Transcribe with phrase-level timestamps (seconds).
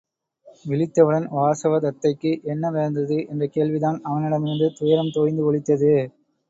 [0.65, 3.19] விழித்தவுடன், வாசவ தத்தைக்கு என்ன நேர்ந்தது?
[3.29, 5.93] என்ற கேள்விதான் அவனிடமிருந்து துயரம் தோய்ந்து ஒலித்தது.